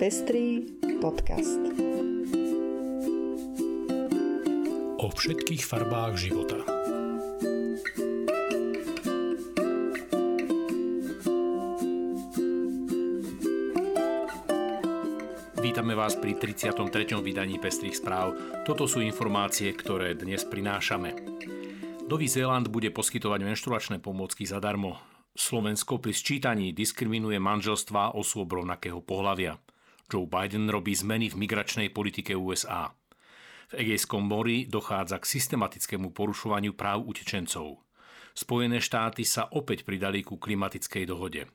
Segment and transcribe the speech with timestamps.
[0.00, 0.64] Pestrý
[0.96, 1.60] podcast.
[4.96, 6.56] O všetkých farbách života.
[15.60, 17.20] Vítame vás pri 33.
[17.20, 18.32] vydaní Pestrých správ.
[18.64, 21.12] Toto sú informácie, ktoré dnes prinášame.
[22.08, 24.96] Nový Zéland bude poskytovať menštruačné pomôcky zadarmo.
[25.36, 29.60] Slovensko pri sčítaní diskriminuje manželstva osôb rovnakého pohľavia.
[30.10, 32.90] Joe Biden robí zmeny v migračnej politike USA.
[33.70, 37.86] V Egejskom mori dochádza k systematickému porušovaniu práv utečencov.
[38.34, 41.46] Spojené štáty sa opäť pridali ku klimatickej dohode.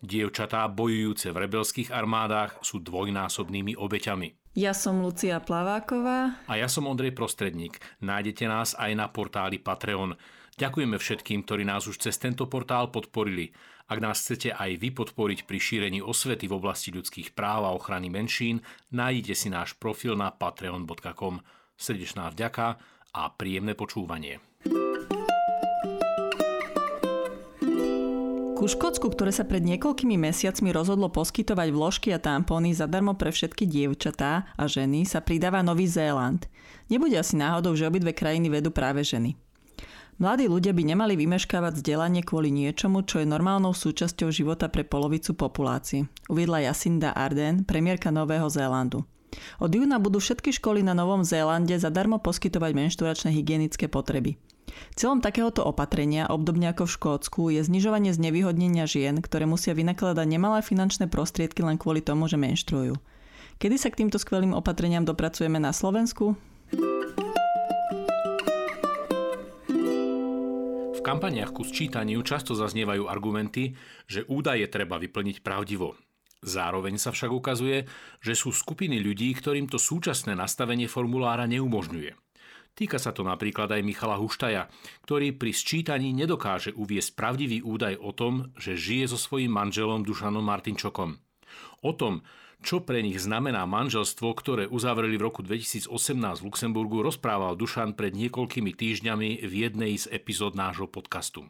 [0.00, 4.56] Dievčatá bojujúce v rebelských armádach sú dvojnásobnými obeťami.
[4.56, 6.40] Ja som Lucia Plaváková.
[6.48, 7.82] A ja som Ondrej Prostredník.
[8.00, 10.16] Nájdete nás aj na portáli Patreon.
[10.58, 13.54] Ďakujeme všetkým, ktorí nás už cez tento portál podporili.
[13.86, 18.10] Ak nás chcete aj vy podporiť pri šírení osvety v oblasti ľudských práv a ochrany
[18.10, 18.58] menšín,
[18.90, 21.46] nájdete si náš profil na patreon.com.
[21.78, 22.74] Srdečná vďaka
[23.14, 24.42] a príjemné počúvanie.
[28.58, 33.62] Ku Škótsku, ktoré sa pred niekoľkými mesiacmi rozhodlo poskytovať vložky a tampóny zadarmo pre všetky
[33.62, 36.50] dievčatá a ženy, sa pridáva Nový Zéland.
[36.90, 39.38] Nebude asi náhodou, že obidve krajiny vedú práve ženy.
[40.18, 45.30] Mladí ľudia by nemali vymeškávať vzdelanie kvôli niečomu, čo je normálnou súčasťou života pre polovicu
[45.38, 49.06] populácie, uviedla Jacinda Arden, premiérka Nového Zélandu.
[49.62, 54.34] Od júna budú všetky školy na Novom Zélande zadarmo poskytovať menšturačné hygienické potreby.
[54.98, 60.66] Cieľom takéhoto opatrenia, obdobne ako v Škótsku, je znižovanie znevýhodnenia žien, ktoré musia vynakladať nemalé
[60.66, 62.98] finančné prostriedky len kvôli tomu, že menštruujú.
[63.62, 66.34] Kedy sa k týmto skvelým opatreniam dopracujeme na Slovensku?
[71.08, 73.72] Kampaniach ku sčítaniu často zaznievajú argumenty,
[74.04, 75.96] že údaje treba vyplniť pravdivo.
[76.44, 77.88] Zároveň sa však ukazuje,
[78.20, 82.12] že sú skupiny ľudí, ktorým to súčasné nastavenie formulára neumožňuje–
[82.78, 84.70] Týka sa to napríklad aj Michala Huštaja,
[85.02, 90.46] ktorý pri sčítaní nedokáže uviesť pravdivý údaj o tom, že žije so svojím manželom Dušanom
[90.46, 91.18] Martinčokom.
[91.82, 92.22] O tom,
[92.58, 95.88] čo pre nich znamená manželstvo, ktoré uzavreli v roku 2018
[96.42, 101.46] v Luxemburgu, rozprával Dušan pred niekoľkými týždňami v jednej z epizód nášho podcastu.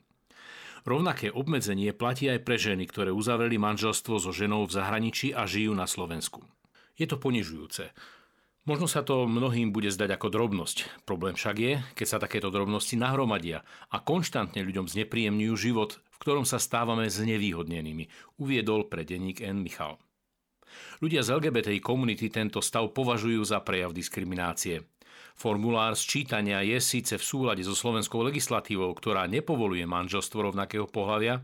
[0.84, 5.72] Rovnaké obmedzenie platí aj pre ženy, ktoré uzavreli manželstvo so ženou v zahraničí a žijú
[5.72, 6.44] na Slovensku.
[6.96, 7.92] Je to ponižujúce.
[8.68, 11.08] Možno sa to mnohým bude zdať ako drobnosť.
[11.08, 16.44] Problém však je, keď sa takéto drobnosti nahromadia a konštantne ľuďom znepríjemňujú život, v ktorom
[16.44, 19.64] sa stávame znevýhodnenými, uviedol pre denník N.
[19.64, 19.96] Michal.
[21.00, 24.84] Ľudia z LGBTI komunity tento stav považujú za prejav diskriminácie.
[25.38, 31.38] Formulár sčítania je síce v súlade so slovenskou legislatívou, ktorá nepovoluje manželstvo rovnakého pohľavia,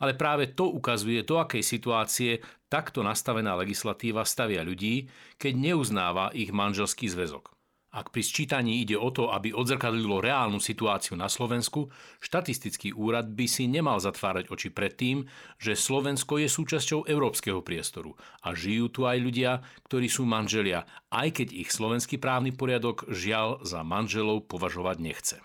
[0.00, 2.40] ale práve to ukazuje, do akej situácie
[2.72, 7.53] takto nastavená legislatíva stavia ľudí, keď neuznáva ich manželský zväzok.
[7.94, 13.46] Ak pri sčítaní ide o to, aby odzrkadlilo reálnu situáciu na Slovensku, štatistický úrad by
[13.46, 15.30] si nemal zatvárať oči pred tým,
[15.62, 20.82] že Slovensko je súčasťou európskeho priestoru a žijú tu aj ľudia, ktorí sú manželia,
[21.14, 25.36] aj keď ich slovenský právny poriadok žiaľ za manželov považovať nechce.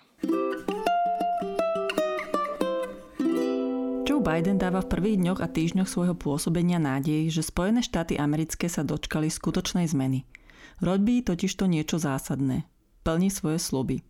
[4.10, 8.66] Joe Biden dáva v prvých dňoch a týždňoch svojho pôsobenia nádej, že Spojené štáty americké
[8.66, 10.26] sa dočkali skutočnej zmeny–
[10.80, 12.64] Robí totiž to niečo zásadné.
[13.04, 14.04] Plní svoje sluby.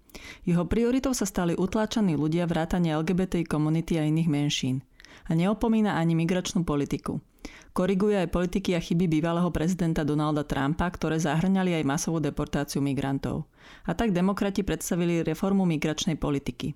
[0.45, 4.81] Jeho prioritou sa stali utláčaní ľudia vrátane LGBT komunity a iných menšín.
[5.29, 7.21] A neopomína ani migračnú politiku.
[7.69, 13.45] Koriguje aj politiky a chyby bývalého prezidenta Donalda Trumpa, ktoré zahrňali aj masovú deportáciu migrantov.
[13.85, 16.73] A tak demokrati predstavili reformu migračnej politiky.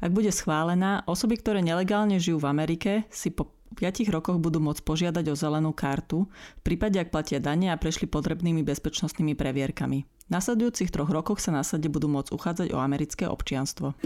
[0.00, 4.86] Ak bude schválená, osoby, ktoré nelegálne žijú v Amerike, si po 5 rokoch budú môcť
[4.86, 10.06] požiadať o zelenú kartu, v prípade ak platia dane a prešli potrebnými bezpečnostnými previerkami.
[10.06, 13.98] V nasledujúcich troch rokoch sa následne budú môcť uchádzať o americké občianstvo.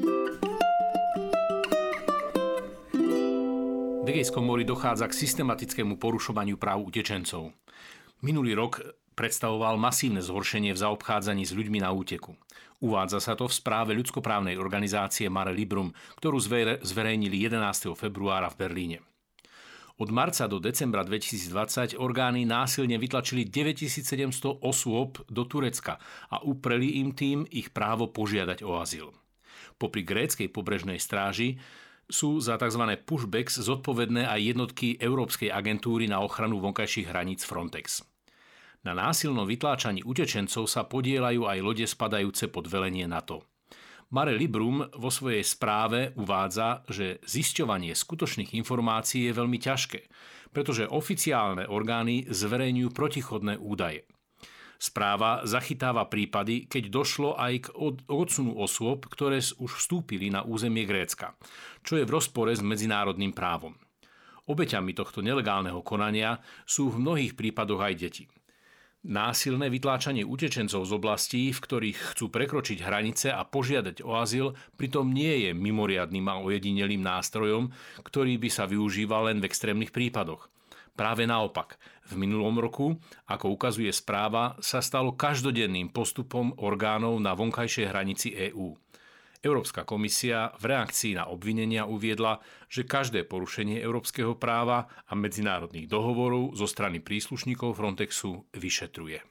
[4.00, 7.52] V Egejskom dochádza k systematickému porušovaniu práv utečencov.
[8.24, 8.80] Minulý rok
[9.14, 12.36] predstavoval masívne zhoršenie v zaobchádzaní s ľuďmi na úteku.
[12.80, 16.40] Uvádza sa to v správe ľudskoprávnej organizácie Mare Librum, ktorú
[16.80, 17.92] zverejnili 11.
[17.92, 18.98] februára v Berlíne.
[20.00, 26.00] Od marca do decembra 2020 orgány násilne vytlačili 9700 osôb do Turecka
[26.32, 29.12] a upreli im tým ich právo požiadať o azyl.
[29.76, 31.60] Popri gréckej pobrežnej stráži
[32.08, 32.80] sú za tzv.
[33.04, 38.00] pushbacks zodpovedné aj jednotky Európskej agentúry na ochranu vonkajších hraníc Frontex.
[38.80, 43.44] Na násilnom vytláčaní utečencov sa podielajú aj lode spadajúce pod velenie NATO.
[44.10, 50.00] Mare Librum vo svojej správe uvádza, že zisťovanie skutočných informácií je veľmi ťažké,
[50.50, 54.10] pretože oficiálne orgány zverejňujú protichodné údaje.
[54.82, 57.72] Správa zachytáva prípady, keď došlo aj k
[58.10, 61.38] odsunu osôb, ktoré už vstúpili na územie Grécka,
[61.86, 63.78] čo je v rozpore s medzinárodným právom.
[64.50, 68.24] Obeťami tohto nelegálneho konania sú v mnohých prípadoch aj deti.
[69.00, 75.08] Násilné vytláčanie utečencov z oblastí, v ktorých chcú prekročiť hranice a požiadať o azyl, pritom
[75.08, 77.72] nie je mimoriadným a ojedinelým nástrojom,
[78.04, 80.52] ktorý by sa využíval len v extrémnych prípadoch.
[81.00, 81.80] Práve naopak,
[82.12, 88.76] v minulom roku, ako ukazuje správa, sa stalo každodenným postupom orgánov na vonkajšej hranici EÚ.
[89.40, 96.52] Európska komisia v reakcii na obvinenia uviedla, že každé porušenie európskeho práva a medzinárodných dohovorov
[96.52, 99.24] zo strany príslušníkov Frontexu vyšetruje.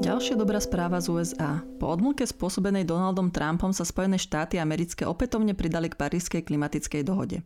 [0.00, 1.60] Ďalšia dobrá správa z USA.
[1.76, 7.44] Po odmlke spôsobenej Donaldom Trumpom sa Spojené štáty americké opätovne pridali k Parískej klimatickej dohode.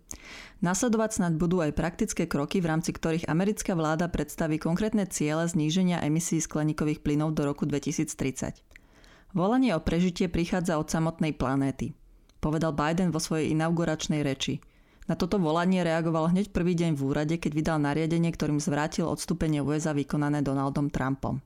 [0.62, 5.98] Nasledovať snad budú aj praktické kroky, v rámci ktorých americká vláda predstaví konkrétne ciele zníženia
[6.06, 8.62] emisí skleníkových plynov do roku 2030.
[9.34, 11.90] Volanie o prežitie prichádza od samotnej planéty.
[12.38, 14.62] Povedal Biden vo svojej inauguračnej reči.
[15.04, 19.60] Na toto volanie reagoval hneď prvý deň v úrade, keď vydal nariadenie, ktorým zvrátil odstúpenie
[19.60, 21.44] USA vykonané Donaldom Trumpom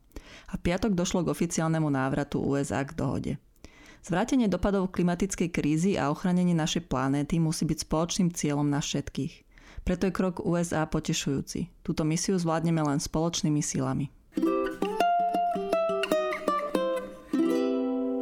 [0.49, 3.33] a v piatok došlo k oficiálnemu návratu USA k dohode.
[3.99, 9.45] Zvrátenie dopadov klimatickej krízy a ochránenie našej planéty musí byť spoločným cieľom na všetkých.
[9.83, 11.83] Preto je krok USA potešujúci.
[11.83, 14.13] Túto misiu zvládneme len spoločnými silami.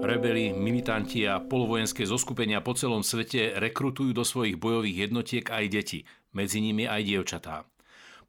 [0.06, 6.06] Rebeli, militanti a polovojenské zoskupenia po celom svete rekrutujú do svojich bojových jednotiek aj deti,
[6.30, 7.66] medzi nimi aj dievčatá.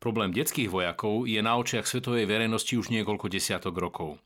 [0.01, 4.17] Problém detských vojakov je na očiach svetovej verejnosti už niekoľko desiatok rokov.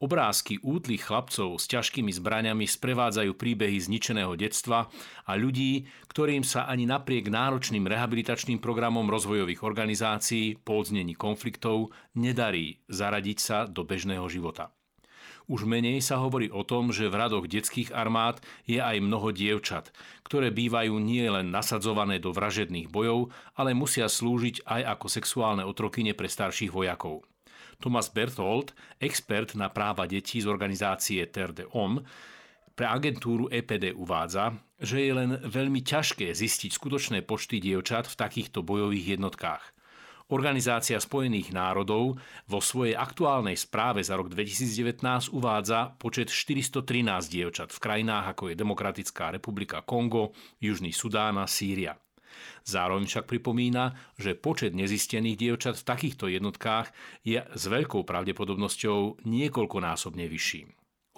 [0.00, 4.88] Obrázky útlých chlapcov s ťažkými zbraňami sprevádzajú príbehy zničeného detstva
[5.28, 12.80] a ľudí, ktorým sa ani napriek náročným rehabilitačným programom rozvojových organizácií po odznení konfliktov nedarí
[12.88, 14.75] zaradiť sa do bežného života.
[15.46, 19.94] Už menej sa hovorí o tom, že v radoch detských armád je aj mnoho dievčat,
[20.26, 26.18] ktoré bývajú nie len nasadzované do vražedných bojov, ale musia slúžiť aj ako sexuálne otrokyne
[26.18, 27.22] pre starších vojakov.
[27.78, 31.64] Thomas Berthold, expert na práva detí z organizácie Terre de
[32.76, 38.60] pre agentúru EPD uvádza, že je len veľmi ťažké zistiť skutočné počty dievčat v takýchto
[38.60, 39.75] bojových jednotkách.
[40.26, 42.18] Organizácia spojených národov
[42.50, 46.82] vo svojej aktuálnej správe za rok 2019 uvádza počet 413
[47.30, 51.94] dievčat v krajinách ako je Demokratická republika Kongo, Južný Sudán a Sýria.
[52.66, 56.90] Zároveň však pripomína, že počet nezistených dievčat v takýchto jednotkách
[57.22, 60.66] je s veľkou pravdepodobnosťou niekoľkonásobne vyšší.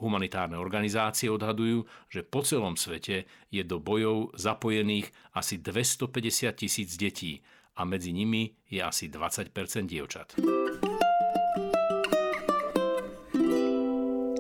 [0.05, 7.41] Humanitárne organizácie odhadujú, že po celom svete je do bojov zapojených asi 250 tisíc detí
[7.79, 9.55] a medzi nimi je asi 20
[9.87, 10.35] dievčat.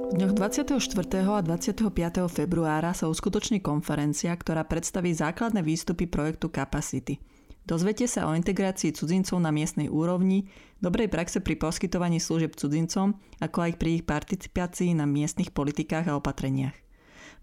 [0.08, 0.82] V dňoch 24.
[1.22, 1.86] a 25.
[2.26, 7.22] februára sa uskutoční konferencia, ktorá predstaví základné výstupy projektu Capacity.
[7.62, 10.50] Dozviete sa o integrácii cudzincov na miestnej úrovni,
[10.82, 16.16] dobrej praxe pri poskytovaní služieb cudzincom, ako aj pri ich participácii na miestnych politikách a
[16.18, 16.74] opatreniach.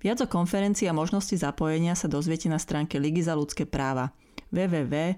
[0.03, 4.11] Viac o konferencii a možnosti zapojenia sa dozviete na stránke Ligy za ľudské práva
[4.51, 5.15] www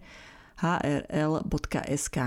[0.59, 2.17] hrl.sk.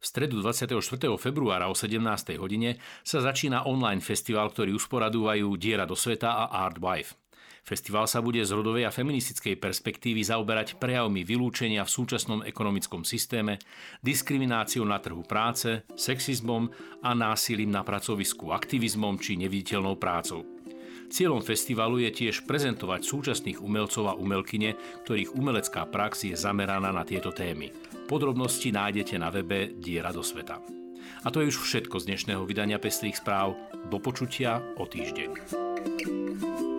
[0.00, 0.80] V stredu 24.
[1.20, 2.00] februára o 17.
[2.40, 7.20] hodine sa začína online festival, ktorý usporadúvajú Diera do sveta a Art Wife.
[7.60, 13.60] Festival sa bude z rodovej a feministickej perspektívy zaoberať prejavmi vylúčenia v súčasnom ekonomickom systéme,
[14.00, 16.72] diskrimináciou na trhu práce, sexizmom
[17.04, 20.59] a násilím na pracovisku, aktivizmom či neviditeľnou prácou.
[21.10, 27.02] Cieľom festivalu je tiež prezentovať súčasných umelcov a umelkyne, ktorých umelecká prax je zameraná na
[27.02, 27.74] tieto témy.
[28.06, 30.62] Podrobnosti nájdete na webe Diera do sveta.
[31.26, 33.58] A to je už všetko z dnešného vydania Pestrých správ.
[33.90, 36.69] Do počutia o týždeň.